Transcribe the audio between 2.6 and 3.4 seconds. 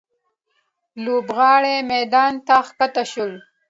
ښکته شول.